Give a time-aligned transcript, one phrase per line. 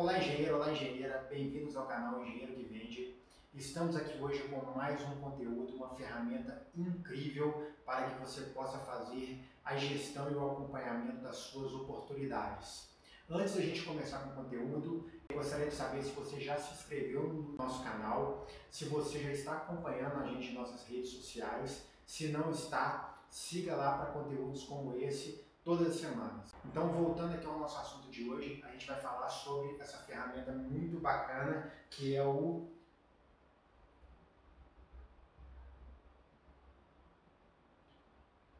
[0.00, 3.16] Olá engenheiro, olá engenheira, bem-vindos ao canal Engenheiro que Vende.
[3.52, 9.44] Estamos aqui hoje com mais um conteúdo, uma ferramenta incrível para que você possa fazer
[9.62, 12.88] a gestão e o acompanhamento das suas oportunidades.
[13.28, 16.72] Antes da gente começar com o conteúdo, eu gostaria de saber se você já se
[16.72, 21.84] inscreveu no nosso canal, se você já está acompanhando a gente em nossas redes sociais.
[22.06, 26.52] Se não está, siga lá para conteúdos como esse todas as semanas.
[26.64, 30.52] Então, voltando aqui ao nosso assunto de hoje, a gente vai falar sobre essa ferramenta
[30.52, 32.68] muito bacana que é o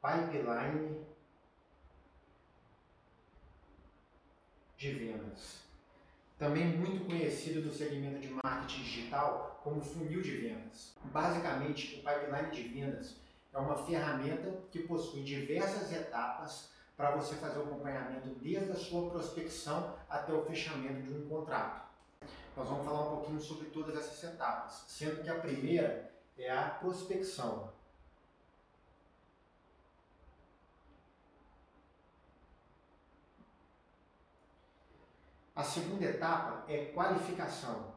[0.02, 1.04] pipeline
[4.76, 5.60] de vendas.
[6.38, 10.94] Também muito conhecido do segmento de marketing digital como funil de vendas.
[11.04, 13.16] Basicamente, o pipeline de vendas
[13.52, 19.08] é uma ferramenta que possui diversas etapas para você fazer o acompanhamento desde a sua
[19.08, 21.88] prospecção até o fechamento de um contrato.
[22.54, 26.68] Nós vamos falar um pouquinho sobre todas essas etapas, sendo que a primeira é a
[26.68, 27.72] prospecção.
[35.56, 37.94] A segunda etapa é qualificação.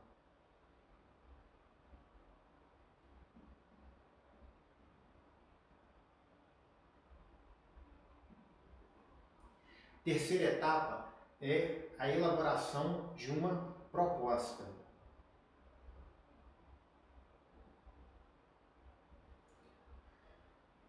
[10.04, 14.66] Terceira etapa é a elaboração de uma proposta.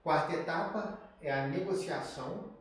[0.03, 2.53] Quarta etapa é a negociação.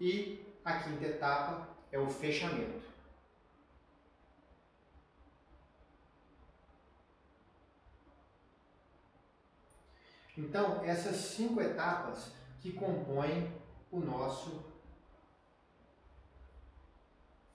[0.00, 2.93] E a quinta etapa é o fechamento.
[10.36, 13.52] Então, essas cinco etapas que compõem
[13.90, 14.64] o nosso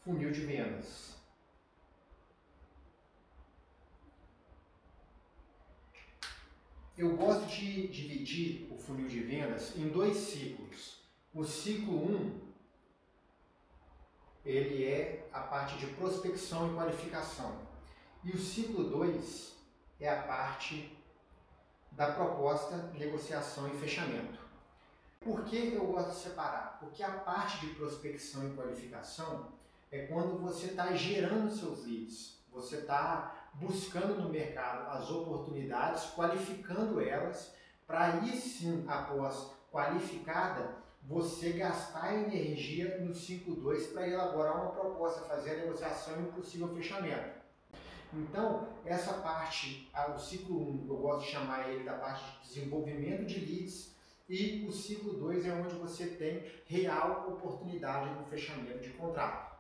[0.04, 1.20] funil de vendas.
[6.98, 11.02] Eu gosto de dividir o funil de vendas em dois ciclos.
[11.34, 12.42] O ciclo 1, um,
[14.44, 17.68] ele é a parte de prospecção e qualificação.
[18.24, 19.56] E o ciclo 2
[20.00, 20.99] é a parte
[22.00, 24.40] da proposta, negociação e fechamento.
[25.20, 26.78] Por que eu gosto de separar?
[26.80, 29.50] Porque a parte de prospecção e qualificação
[29.92, 37.02] é quando você está gerando seus leads, você está buscando no mercado as oportunidades, qualificando
[37.02, 37.54] elas,
[37.86, 45.52] para aí sim, após qualificada, você gastar energia no 5.2 para elaborar uma proposta, fazer
[45.52, 47.39] a negociação e um possível fechamento.
[48.12, 53.26] Então, essa parte, o ciclo 1, eu gosto de chamar ele da parte de desenvolvimento
[53.26, 53.96] de leads,
[54.28, 59.58] e o ciclo 2 é onde você tem real oportunidade no fechamento de contrato.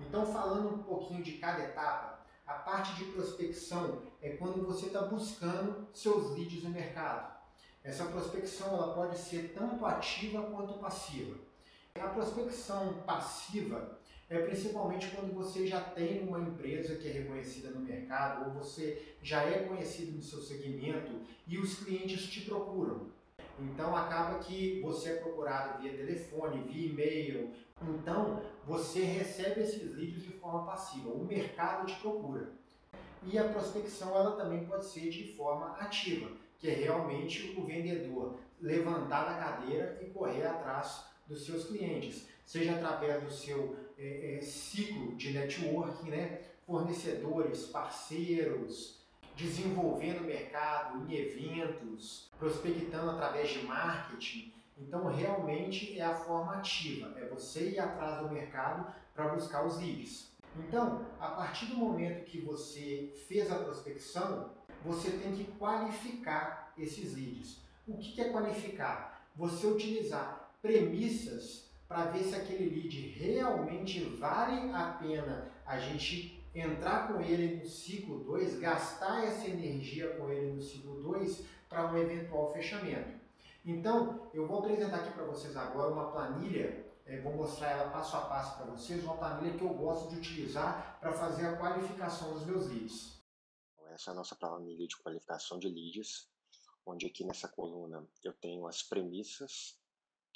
[0.00, 5.02] Então, falando um pouquinho de cada etapa, a parte de prospecção é quando você está
[5.02, 7.36] buscando seus leads no mercado.
[7.82, 11.36] Essa prospecção ela pode ser tanto ativa quanto passiva.
[11.94, 13.98] A prospecção passiva
[14.30, 19.14] é principalmente quando você já tem uma empresa que é reconhecida no mercado ou você
[19.22, 21.12] já é conhecido no seu segmento
[21.46, 23.06] e os clientes te procuram.
[23.58, 27.50] Então acaba que você é procurado via telefone, via e-mail.
[27.82, 31.08] Então você recebe esses leads de forma passiva.
[31.08, 32.52] O mercado te procura.
[33.24, 38.38] E a prospecção ela também pode ser de forma ativa, que é realmente o vendedor
[38.60, 44.40] levantar da cadeira e correr atrás dos seus clientes, seja através do seu é, é,
[44.40, 46.42] ciclo de networking, né?
[46.64, 48.98] fornecedores, parceiros,
[49.34, 54.52] desenvolvendo o mercado em eventos, prospectando através de marketing.
[54.76, 59.78] Então, realmente é a forma ativa, é você ir atrás do mercado para buscar os
[59.78, 60.30] leads.
[60.56, 64.52] Então, a partir do momento que você fez a prospecção,
[64.84, 67.60] você tem que qualificar esses leads.
[67.86, 69.26] O que é qualificar?
[69.34, 77.08] Você utilizar premissas para ver se aquele lead realmente vale a pena a gente entrar
[77.08, 81.96] com ele no ciclo 2, gastar essa energia com ele no ciclo 2 para um
[81.96, 83.18] eventual fechamento.
[83.64, 88.16] Então, eu vou apresentar aqui para vocês agora uma planilha, é, vou mostrar ela passo
[88.16, 92.34] a passo para vocês, uma planilha que eu gosto de utilizar para fazer a qualificação
[92.34, 93.18] dos meus leads.
[93.90, 96.28] Essa é a nossa planilha de qualificação de leads,
[96.84, 99.78] onde aqui nessa coluna eu tenho as premissas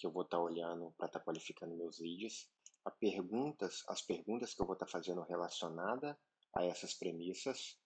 [0.02, 2.50] que eu vou estar tá olhando para estar tá qualificando meus leads,
[2.98, 6.18] perguntas, as perguntas que eu vou estar tá fazendo relacionada
[6.56, 7.78] a essas premissas,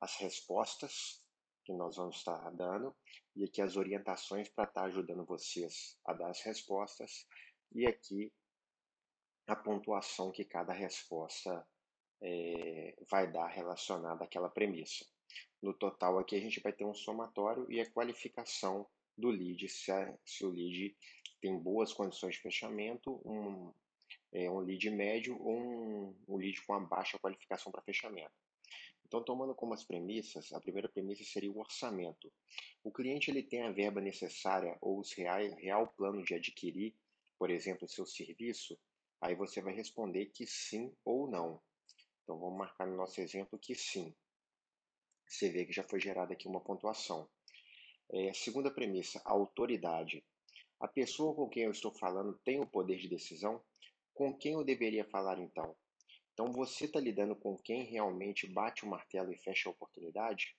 [0.00, 1.20] as respostas
[1.64, 2.94] que nós vamos estar dando
[3.34, 7.26] e aqui as orientações para estar ajudando vocês a dar as respostas
[7.74, 8.32] e aqui
[9.48, 11.66] a pontuação que cada resposta
[12.22, 15.04] é, vai dar relacionada àquela premissa.
[15.60, 19.90] No total aqui a gente vai ter um somatório e a qualificação do lead, se,
[19.90, 20.96] a, se o lead
[21.44, 23.70] tem boas condições de fechamento, um,
[24.32, 28.32] é, um lead médio ou um, um lead com a baixa qualificação para fechamento.
[29.04, 32.32] Então, tomando como as premissas, a primeira premissa seria o orçamento.
[32.82, 36.94] O cliente ele tem a verba necessária ou o real, real plano de adquirir,
[37.38, 38.78] por exemplo, o seu serviço,
[39.20, 41.60] aí você vai responder que sim ou não.
[42.22, 44.14] Então, vamos marcar no nosso exemplo que sim.
[45.28, 47.28] Você vê que já foi gerada aqui uma pontuação.
[48.10, 50.24] É, segunda premissa, autoridade.
[50.80, 53.62] A pessoa com quem eu estou falando tem o poder de decisão?
[54.12, 55.76] Com quem eu deveria falar então?
[56.32, 60.56] Então você está lidando com quem realmente bate o martelo e fecha a oportunidade?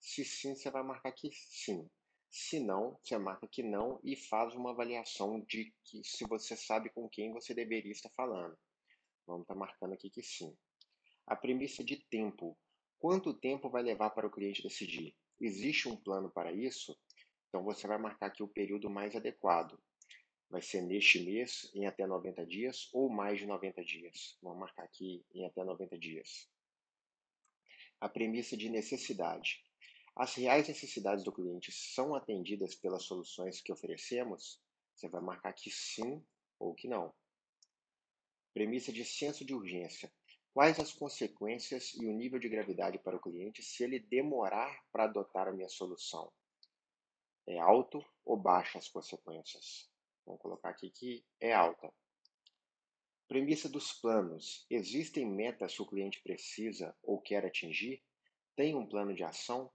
[0.00, 1.88] Se sim, você vai marcar que sim.
[2.30, 6.88] Se não, você marca que não e faz uma avaliação de que se você sabe
[6.90, 8.56] com quem você deveria estar falando.
[9.26, 10.56] Vamos estar tá marcando aqui que sim.
[11.26, 12.56] A premissa de tempo.
[12.98, 15.14] Quanto tempo vai levar para o cliente decidir?
[15.40, 16.96] Existe um plano para isso?
[17.50, 19.78] Então você vai marcar aqui o período mais adequado
[20.50, 24.36] vai ser neste mês, em até 90 dias, ou mais de 90 dias.
[24.42, 26.50] Vamos marcar aqui em até 90 dias.
[28.00, 29.64] A premissa de necessidade.
[30.16, 34.60] As reais necessidades do cliente são atendidas pelas soluções que oferecemos?
[34.96, 36.22] Você vai marcar que sim
[36.58, 37.14] ou que não.
[38.52, 40.12] Premissa de senso de urgência.
[40.52, 45.04] Quais as consequências e o nível de gravidade para o cliente se ele demorar para
[45.04, 46.32] adotar a minha solução?
[47.50, 49.90] É alto ou baixa as consequências?
[50.24, 51.92] Vamos colocar aqui que é alta.
[53.26, 54.64] Premissa dos planos.
[54.70, 58.00] Existem metas que o cliente precisa ou quer atingir?
[58.54, 59.68] Tem um plano de ação?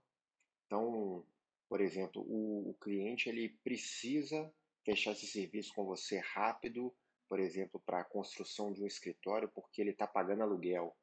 [0.64, 1.22] Então,
[1.68, 4.50] por exemplo, o, o cliente ele precisa
[4.82, 6.96] fechar esse serviço com você rápido,
[7.28, 10.96] por exemplo, para a construção de um escritório, porque ele está pagando aluguel,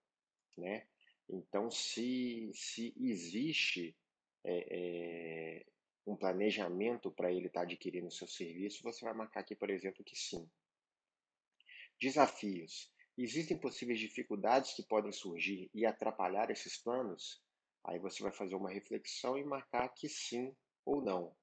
[0.57, 0.87] né?
[1.29, 3.95] Então, se, se existe
[4.43, 5.65] é, é,
[6.05, 9.69] um planejamento para ele estar tá adquirindo o seu serviço, você vai marcar aqui, por
[9.69, 10.49] exemplo, que sim.
[11.99, 12.91] Desafios.
[13.17, 17.41] Existem possíveis dificuldades que podem surgir e atrapalhar esses planos?
[17.85, 20.55] Aí você vai fazer uma reflexão e marcar que sim
[20.85, 21.35] ou não.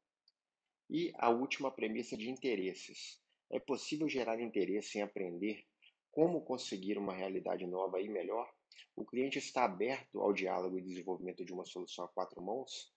[0.88, 3.20] E a última premissa de interesses.
[3.50, 5.64] É possível gerar interesse em aprender
[6.10, 8.52] como conseguir uma realidade nova e melhor?
[8.96, 12.92] O cliente está aberto ao diálogo e desenvolvimento de uma solução a quatro mãos?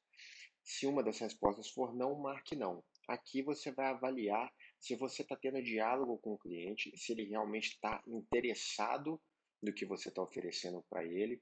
[0.63, 2.83] Se uma das respostas for não, marque não.
[3.07, 7.69] Aqui você vai avaliar se você está tendo diálogo com o cliente, se ele realmente
[7.69, 9.21] está interessado
[9.61, 11.41] no que você está oferecendo para ele,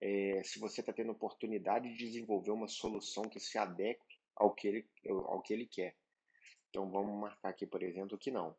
[0.00, 4.68] é, se você está tendo oportunidade de desenvolver uma solução que se adeque ao que
[4.68, 5.96] ele, ao que ele quer.
[6.68, 8.56] Então vamos marcar aqui, por exemplo, que não.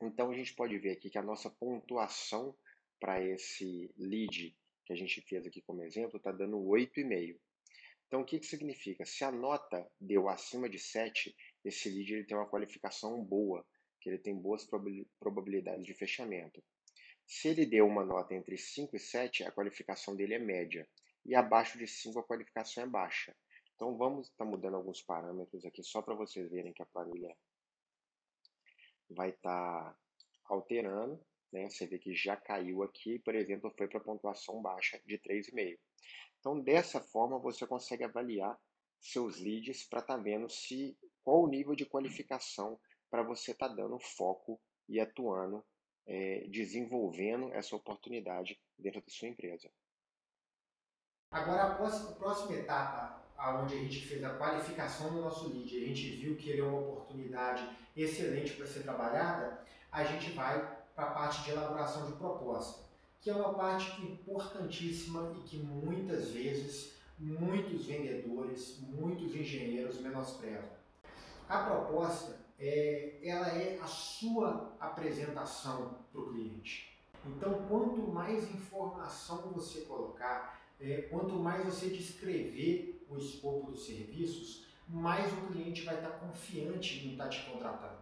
[0.00, 2.54] Então a gente pode ver aqui que a nossa pontuação
[3.00, 7.38] para esse lead que a gente fez aqui como exemplo está dando 8,5.
[8.08, 9.04] Então, o que, que significa?
[9.04, 13.64] Se a nota deu acima de 7, esse lead ele tem uma qualificação boa,
[14.00, 14.66] que ele tem boas
[15.20, 16.64] probabilidades de fechamento.
[17.26, 20.88] Se ele deu uma nota entre 5 e 7, a qualificação dele é média.
[21.26, 23.36] E abaixo de 5, a qualificação é baixa.
[23.74, 27.36] Então, vamos estar tá mudando alguns parâmetros aqui, só para vocês verem que a planilha
[29.10, 29.98] vai estar tá
[30.46, 31.20] alterando.
[31.52, 31.68] Né?
[31.68, 35.78] Você vê que já caiu aqui, por exemplo, foi para pontuação baixa de 3,5.
[36.40, 38.58] Então, dessa forma, você consegue avaliar
[39.00, 42.78] seus leads para estar tá vendo se qual o nível de qualificação
[43.10, 45.64] para você estar tá dando foco e atuando,
[46.06, 49.70] é, desenvolvendo essa oportunidade dentro da sua empresa.
[51.30, 53.22] Agora, a próxima etapa,
[53.62, 56.64] onde a gente fez a qualificação do nosso lead, a gente viu que ele é
[56.64, 60.58] uma oportunidade excelente para ser trabalhada, a gente vai
[60.94, 62.87] para a parte de elaboração de proposta
[63.20, 70.70] que é uma parte importantíssima e que muitas vezes muitos vendedores, muitos engenheiros menosprezam.
[71.48, 76.96] A proposta é, ela é a sua apresentação para o cliente.
[77.26, 84.66] Então, quanto mais informação você colocar, é, quanto mais você descrever o escopo dos serviços,
[84.88, 87.98] mais o cliente vai estar confiante em estar te contratando.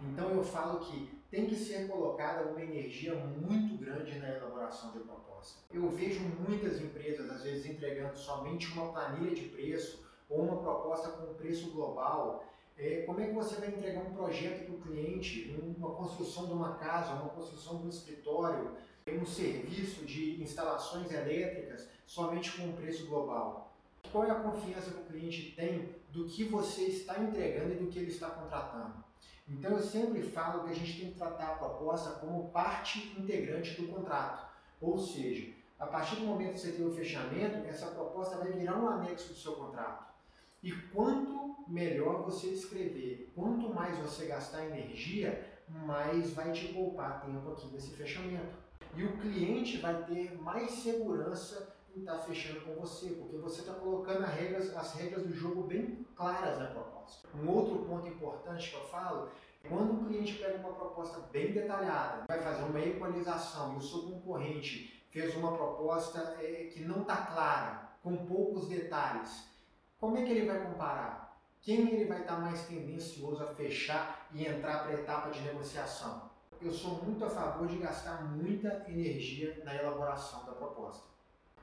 [0.00, 4.98] Então eu falo que tem que ser colocada uma energia muito grande na elaboração de
[4.98, 5.62] proposta.
[5.72, 11.08] Eu vejo muitas empresas, às vezes, entregando somente uma planilha de preço ou uma proposta
[11.08, 12.44] com preço global.
[12.76, 16.52] É, como é que você vai entregar um projeto para o cliente, uma construção de
[16.52, 18.76] uma casa, uma construção de um escritório,
[19.08, 23.74] um serviço de instalações elétricas somente com um preço global?
[24.12, 27.86] Qual é a confiança que o cliente tem do que você está entregando e do
[27.86, 29.11] que ele está contratando?
[29.48, 33.80] Então eu sempre falo que a gente tem que tratar a proposta como parte integrante
[33.80, 34.50] do contrato.
[34.80, 38.78] Ou seja, a partir do momento que você tem o fechamento, essa proposta vai virar
[38.78, 40.12] um anexo do seu contrato.
[40.62, 47.50] E quanto melhor você escrever, quanto mais você gastar energia, mais vai te poupar tempo
[47.50, 48.56] aqui nesse fechamento.
[48.94, 54.24] E o cliente vai ter mais segurança estar fechando com você, porque você está colocando
[54.24, 57.28] as regras, as regras do jogo bem claras na proposta.
[57.34, 59.28] Um outro ponto importante que eu falo
[59.64, 63.82] é quando o cliente pega uma proposta bem detalhada, vai fazer uma equalização e o
[63.82, 69.52] seu concorrente fez uma proposta é, que não está clara, com poucos detalhes,
[70.02, 71.40] como é que ele vai comparar?
[71.60, 76.28] Quem ele vai estar mais tendencioso a fechar e entrar para a etapa de negociação?
[76.60, 81.06] Eu sou muito a favor de gastar muita energia na elaboração da proposta.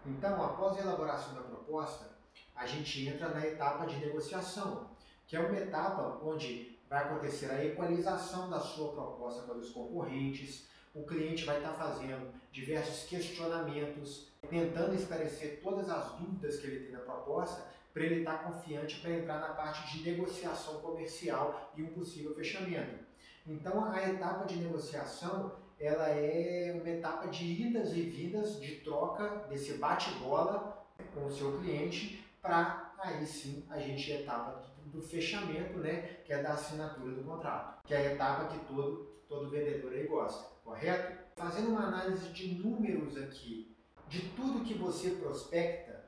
[0.05, 2.17] Então, após a elaboração da proposta,
[2.55, 4.89] a gente entra na etapa de negociação,
[5.27, 10.67] que é uma etapa onde vai acontecer a equalização da sua proposta para os concorrentes,
[10.93, 16.93] o cliente vai estar fazendo diversos questionamentos, tentando esclarecer todas as dúvidas que ele tem
[16.93, 17.63] na proposta
[17.93, 23.05] para ele estar confiante para entrar na parte de negociação comercial e um possível fechamento.
[23.45, 29.47] Então a etapa de negociação ela é uma etapa de idas e vindas, de troca
[29.47, 35.77] desse bate-bola com o seu cliente para aí sim a gente a etapa do fechamento,
[35.79, 39.93] né, que é da assinatura do contrato, que é a etapa que todo, todo vendedor
[39.93, 41.17] aí gosta, correto?
[41.35, 43.75] Fazendo uma análise de números aqui,
[44.07, 46.05] de tudo que você prospecta,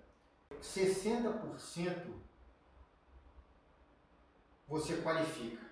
[0.61, 2.11] 60%
[4.67, 5.63] você qualifica,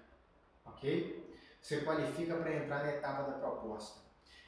[0.66, 1.29] ok?
[1.62, 4.02] Você qualifica para entrar na etapa da proposta.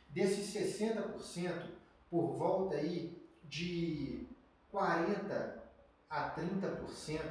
[0.10, 1.70] Desses 60%,
[2.10, 4.28] por volta aí de
[4.70, 5.64] 40
[6.10, 7.22] a 30%,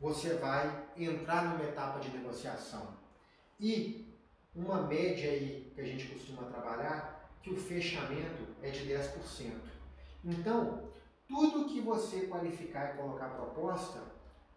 [0.00, 2.96] você vai entrar numa etapa de negociação.
[3.58, 4.14] E
[4.54, 9.52] uma média aí que a gente costuma trabalhar, que o fechamento é de 10%.
[10.24, 10.88] Então,
[11.28, 14.00] tudo que você qualificar e colocar proposta,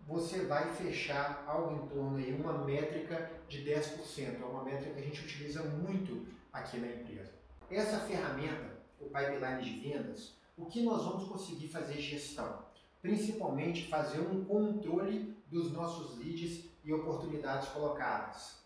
[0.08, 4.42] você vai fechar algo em torno de uma métrica de 10%.
[4.42, 7.32] É uma métrica que a gente utiliza muito aqui na empresa.
[7.70, 12.66] Essa ferramenta, o pipeline de vendas, o que nós vamos conseguir fazer gestão?
[13.02, 18.62] Principalmente fazer um controle dos nossos leads e oportunidades colocadas.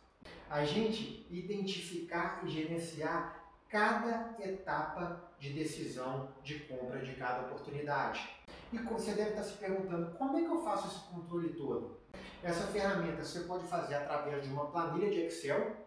[0.50, 8.35] A gente identificar e gerenciar cada etapa de decisão de compra de cada oportunidade.
[8.75, 11.98] E você deve estar se perguntando, como é que eu faço esse controle todo?
[12.44, 15.77] Essa ferramenta você pode fazer através de uma planilha de Excel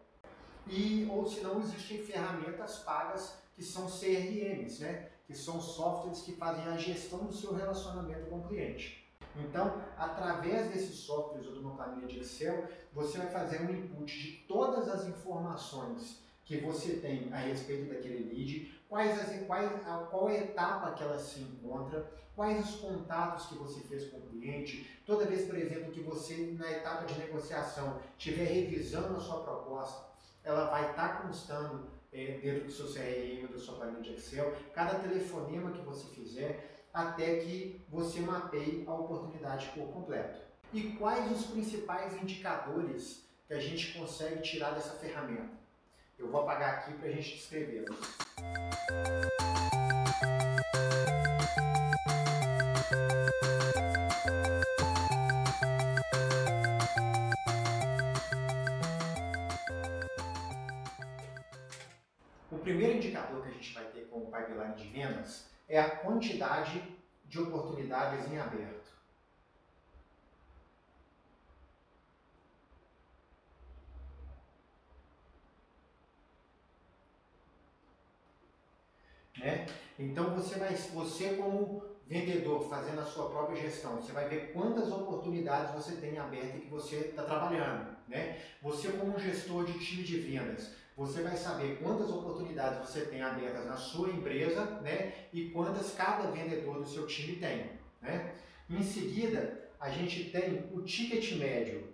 [0.67, 5.11] e ou se não existem ferramentas pagas que são CRMs, né?
[5.27, 9.07] que são softwares que fazem a gestão do seu relacionamento com o cliente.
[9.37, 14.19] Então, através desses softwares ou de uma planilha de Excel, você vai fazer um input
[14.19, 20.09] de todas as informações que você tem a respeito daquele lead, quais as, quais, a,
[20.11, 24.99] qual etapa que ela se encontra, quais os contatos que você fez com o cliente.
[25.05, 30.09] Toda vez, por exemplo, que você, na etapa de negociação, estiver revisando a sua proposta,
[30.43, 34.57] ela vai estar tá constando é, dentro do seu CRM, da sua planilha de Excel,
[34.73, 40.41] cada telefonema que você fizer, até que você mapeie a oportunidade por completo.
[40.73, 45.58] E quais os principais indicadores que a gente consegue tirar dessa ferramenta?
[46.19, 47.97] Eu vou apagar aqui para a gente descrevê-los.
[62.51, 65.89] O primeiro indicador que a gente vai ter com o pipeline de vendas é a
[65.99, 66.83] quantidade
[67.27, 68.78] de oportunidades em aberto.
[79.39, 79.67] Né?
[79.99, 84.91] Então você vai, você como vendedor fazendo a sua própria gestão, você vai ver quantas
[84.91, 88.39] oportunidades você tem aberta e que você está trabalhando, né?
[88.63, 93.67] Você como gestor de time de vendas, você vai saber quantas oportunidades você tem abertas
[93.67, 95.13] na sua empresa, né?
[95.33, 98.35] E quantas cada vendedor do seu time tem, né?
[98.71, 101.93] Em seguida, a gente tem o ticket médio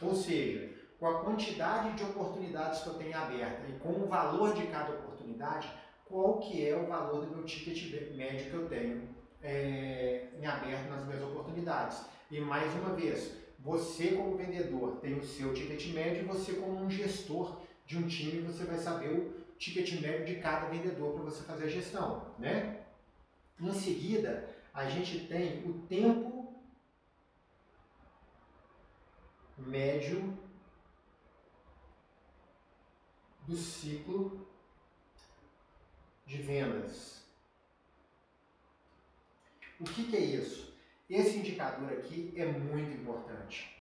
[0.00, 4.54] Ou seja, com a quantidade de oportunidades que eu tenho aberta e com o valor
[4.54, 5.70] de cada oportunidade,
[6.06, 9.08] qual que é o valor do meu ticket médio que eu tenho
[9.42, 12.04] é, em aberto nas minhas oportunidades.
[12.30, 16.82] E mais uma vez, você como vendedor tem o seu ticket médio e você como
[16.82, 21.24] um gestor de um time, você vai saber o ticket médio de cada vendedor para
[21.24, 22.80] você fazer a gestão, né?
[23.60, 26.33] Em seguida, a gente tem o tempo
[29.56, 30.36] médio
[33.46, 34.46] do ciclo
[36.26, 37.24] de vendas.
[39.78, 40.74] O que, que é isso?
[41.08, 43.82] Esse indicador aqui é muito importante.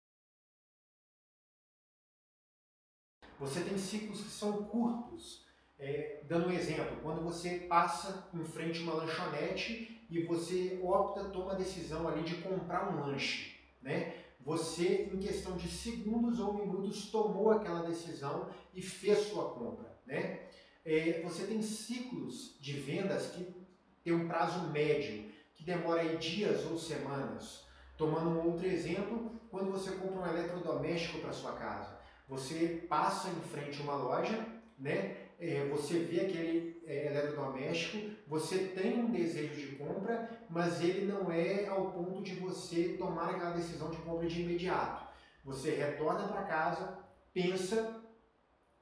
[3.39, 5.45] Você tem ciclos que são curtos.
[5.79, 11.31] É, dando um exemplo, quando você passa em frente a uma lanchonete e você opta,
[11.31, 14.30] toma a decisão ali de comprar um lanche, né?
[14.42, 20.47] Você, em questão de segundos ou minutos, tomou aquela decisão e fez sua compra, né?
[20.85, 23.54] É, você tem ciclos de vendas que
[24.02, 27.66] tem um prazo médio, que demora aí dias ou semanas.
[27.99, 33.40] Tomando um outro exemplo, quando você compra um eletrodoméstico para sua casa, você passa em
[33.42, 34.47] frente a uma loja,
[34.78, 35.20] né?
[35.40, 41.32] É, você vê aquele é, eletrodoméstico, você tem um desejo de compra, mas ele não
[41.32, 45.09] é ao ponto de você tomar aquela decisão de compra de imediato.
[45.42, 46.99] Você retorna para casa,
[47.32, 48.00] pensa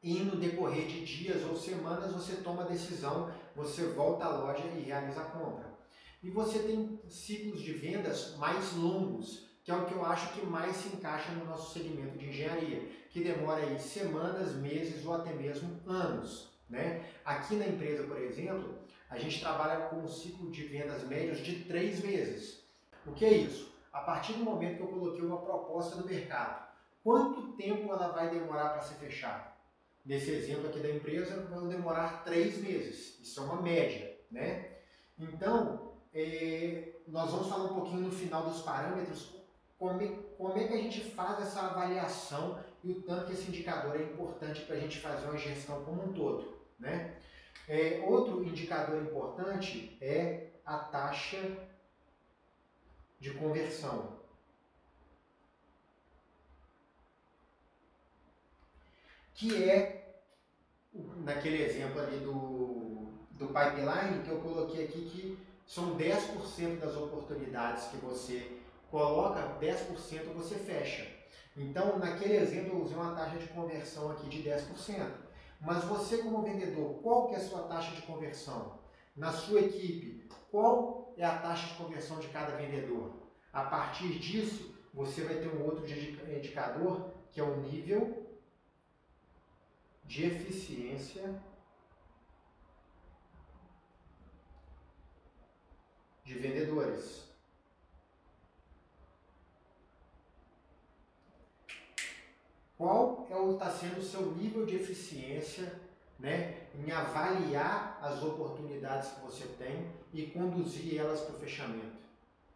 [0.02, 4.64] e no decorrer de dias ou semanas você toma a decisão, você volta à loja
[4.76, 5.78] e realiza a compra.
[6.22, 10.46] E você tem ciclos de vendas mais longos, que é o que eu acho que
[10.46, 15.32] mais se encaixa no nosso segmento de engenharia, que demora aí semanas, meses ou até
[15.32, 16.48] mesmo anos.
[16.68, 17.04] Né?
[17.24, 18.74] Aqui na empresa, por exemplo,
[19.08, 22.64] a gente trabalha com um ciclo de vendas médios de três meses.
[23.06, 23.72] O que é isso?
[23.92, 26.68] A partir do momento que eu coloquei uma proposta no mercado,
[27.02, 29.58] quanto tempo ela vai demorar para ser fechada?
[30.08, 33.20] nesse exemplo aqui da empresa, vão demorar três meses.
[33.20, 34.78] Isso é uma média, né?
[35.18, 39.34] Então, é, nós vamos falar um pouquinho no final dos parâmetros
[39.78, 43.48] como é, como é que a gente faz essa avaliação e o tanto que esse
[43.48, 47.16] indicador é importante para a gente fazer uma gestão como um todo, né?
[47.68, 51.38] É, outro indicador importante é a taxa
[53.20, 54.16] de conversão.
[59.34, 59.98] Que é
[61.18, 67.84] naquele exemplo ali do, do pipeline, que eu coloquei aqui que são 10% das oportunidades
[67.88, 68.58] que você
[68.90, 71.17] coloca, 10% você fecha.
[71.58, 75.10] Então, naquele exemplo, eu usei uma taxa de conversão aqui de 10%.
[75.60, 78.78] Mas você, como vendedor, qual que é a sua taxa de conversão?
[79.16, 83.12] Na sua equipe, qual é a taxa de conversão de cada vendedor?
[83.52, 88.24] A partir disso, você vai ter um outro indicador, que é o nível
[90.04, 91.42] de eficiência
[96.24, 97.27] de vendedores.
[102.78, 105.80] Qual é o está sendo o seu nível de eficiência,
[106.16, 111.98] né, em avaliar as oportunidades que você tem e conduzir elas para o fechamento,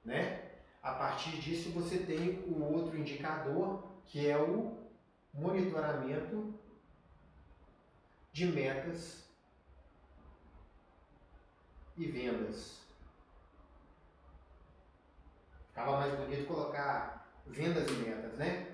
[0.04, 0.50] né?
[0.80, 4.78] A partir disso você tem o outro indicador que é o
[5.35, 6.54] monitoramento
[8.32, 9.24] de metas
[11.96, 12.80] e vendas.
[15.68, 18.71] Ficava mais bonito colocar vendas e metas, né?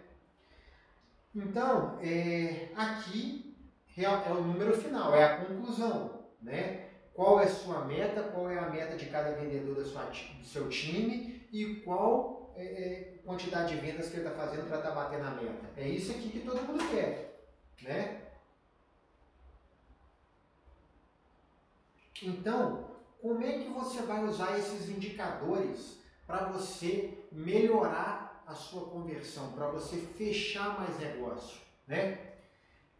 [1.38, 3.57] Então, é, aqui
[3.96, 6.88] é o número final, é a conclusão, né?
[7.14, 10.44] Qual é a sua meta, qual é a meta de cada vendedor da sua, do
[10.44, 14.90] seu time e qual é, é, quantidade de vendas que ele está fazendo para estar
[14.90, 15.66] tá batendo a meta.
[15.77, 17.40] É isso aqui que todo mundo quer,
[17.83, 18.22] né?
[22.20, 22.88] Então,
[23.22, 29.68] como é que você vai usar esses indicadores para você melhorar a sua conversão, para
[29.68, 32.18] você fechar mais negócio, né?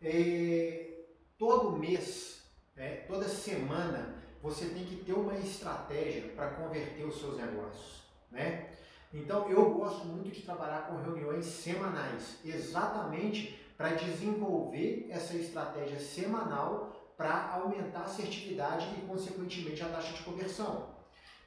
[0.03, 1.07] É,
[1.39, 2.43] todo mês,
[2.77, 8.69] né, toda semana, você tem que ter uma estratégia para converter os seus negócios, né?
[9.13, 16.93] Então, eu gosto muito de trabalhar com reuniões semanais, exatamente para desenvolver essa estratégia semanal
[17.17, 20.91] para aumentar a assertividade e, consequentemente, a taxa de conversão.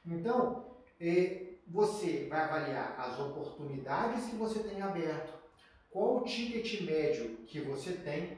[0.03, 0.65] Então,
[0.99, 5.33] é, você vai avaliar as oportunidades que você tem aberto,
[5.89, 8.37] qual o ticket médio que você tem.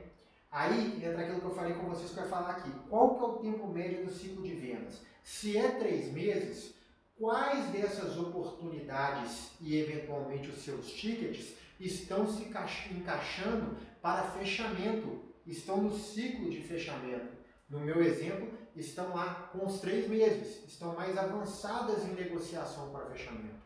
[0.52, 2.72] Aí entra aquilo que eu falei com vocês que eu ia falar aqui.
[2.90, 5.02] Qual que é o tempo médio do ciclo de vendas?
[5.24, 6.76] Se é três meses,
[7.18, 15.98] quais dessas oportunidades e eventualmente os seus tickets estão se encaixando para fechamento estão no
[15.98, 17.28] ciclo de fechamento.
[17.70, 23.06] No meu exemplo, estão lá com os três meses, estão mais avançadas em negociação para
[23.06, 23.62] fechamento.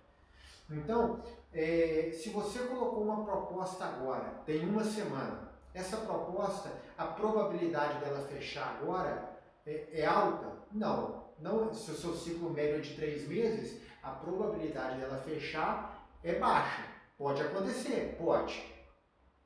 [0.69, 1.21] Então,
[1.53, 8.27] é, se você colocou uma proposta agora, tem uma semana, essa proposta, a probabilidade dela
[8.27, 10.51] fechar agora é, é alta?
[10.71, 11.23] Não.
[11.39, 11.73] não.
[11.73, 16.83] Se o seu ciclo médio é de três meses, a probabilidade dela fechar é baixa.
[17.17, 18.63] Pode acontecer, pode.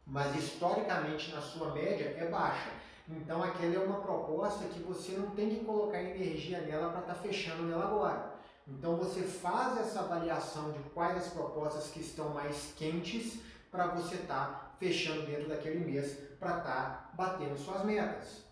[0.05, 2.69] Mas historicamente na sua média é baixa.
[3.09, 7.13] Então aquela é uma proposta que você não tem que colocar energia nela para estar
[7.13, 8.35] tá fechando nela agora.
[8.67, 14.15] Então você faz essa avaliação de quais as propostas que estão mais quentes para você
[14.15, 18.45] estar tá fechando dentro daquele mês para estar tá batendo suas metas.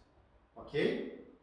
[0.55, 1.37] Ok?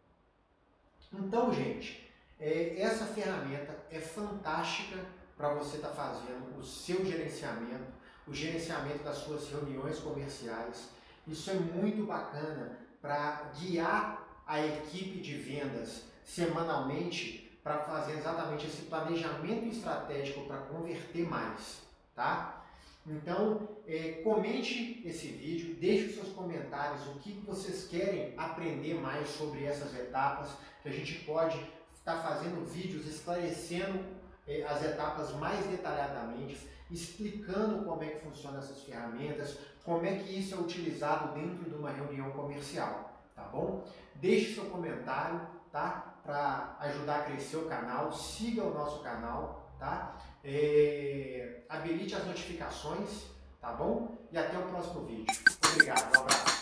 [1.12, 4.99] Então, gente, é, essa ferramenta é fantástica
[5.37, 7.92] para você estar tá fazendo o seu gerenciamento,
[8.27, 10.90] o gerenciamento das suas reuniões comerciais.
[11.27, 18.83] Isso é muito bacana para guiar a equipe de vendas semanalmente para fazer exatamente esse
[18.83, 21.83] planejamento estratégico para converter mais,
[22.14, 22.64] tá?
[23.07, 29.29] Então, é, comente esse vídeo, deixe os seus comentários, o que vocês querem aprender mais
[29.29, 30.51] sobre essas etapas,
[30.83, 31.57] que a gente pode
[31.95, 34.05] estar tá fazendo vídeos esclarecendo
[34.49, 36.59] é, as etapas mais detalhadamente,
[36.90, 41.75] explicando como é que funcionam essas ferramentas, como é que isso é utilizado dentro de
[41.75, 43.85] uma reunião comercial, tá bom?
[44.16, 46.14] Deixe seu comentário, tá?
[46.25, 50.16] Para ajudar a crescer o canal, siga o nosso canal, tá?
[50.44, 53.27] É, habilite as notificações,
[53.61, 54.16] tá bom?
[54.33, 55.27] E até o próximo vídeo.
[55.72, 56.56] Obrigado, um abraço.